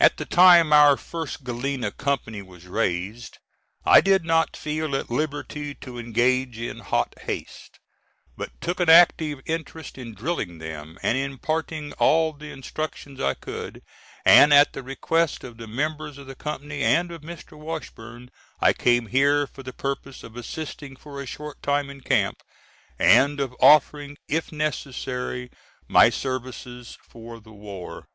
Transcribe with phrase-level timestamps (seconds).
[0.00, 3.38] At the time our first Galena company was raised
[3.84, 7.78] I did not feel at liberty to engage in hot haste,
[8.36, 13.82] but took an active interest in drilling them, and imparting all the instruction I could,
[14.24, 17.56] and at the request of the members of the company, and of Mr.
[17.56, 22.42] Washburn, I came here for the purpose of assisting for a short time in camp,
[22.98, 25.52] and of offering, if necessary,
[25.86, 28.08] my services for the war.